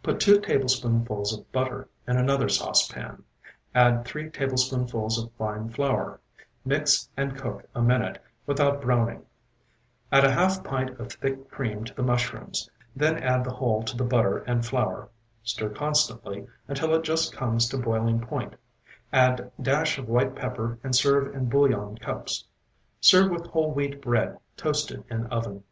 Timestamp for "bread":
24.00-24.38